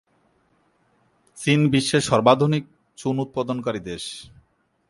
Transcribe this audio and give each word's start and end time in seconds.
চীন 1.37 1.59
বিশ্বের 1.69 2.03
সর্বাধিক 2.09 2.63
চুন 2.97 3.15
উৎপাদনকারী 3.19 3.81
দেশ। 3.89 4.03